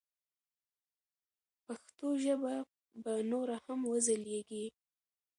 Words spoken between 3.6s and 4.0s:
هم